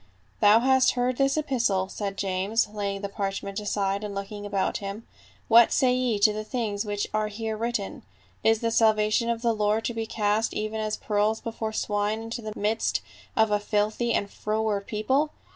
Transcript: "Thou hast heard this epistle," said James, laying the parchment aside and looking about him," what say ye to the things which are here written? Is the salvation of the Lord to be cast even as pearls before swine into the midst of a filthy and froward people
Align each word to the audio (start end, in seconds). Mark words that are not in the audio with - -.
"Thou 0.41 0.61
hast 0.61 0.93
heard 0.93 1.17
this 1.17 1.37
epistle," 1.37 1.87
said 1.87 2.17
James, 2.17 2.67
laying 2.69 3.01
the 3.01 3.07
parchment 3.07 3.59
aside 3.59 4.03
and 4.03 4.15
looking 4.15 4.47
about 4.47 4.77
him," 4.77 5.05
what 5.47 5.71
say 5.71 5.93
ye 5.93 6.17
to 6.17 6.33
the 6.33 6.43
things 6.43 6.83
which 6.83 7.05
are 7.13 7.27
here 7.27 7.55
written? 7.55 8.01
Is 8.43 8.61
the 8.61 8.71
salvation 8.71 9.29
of 9.29 9.43
the 9.43 9.53
Lord 9.53 9.85
to 9.85 9.93
be 9.93 10.07
cast 10.07 10.55
even 10.55 10.79
as 10.79 10.97
pearls 10.97 11.39
before 11.39 11.71
swine 11.73 12.19
into 12.23 12.41
the 12.41 12.53
midst 12.59 13.01
of 13.35 13.51
a 13.51 13.59
filthy 13.59 14.11
and 14.11 14.27
froward 14.27 14.87
people 14.87 15.33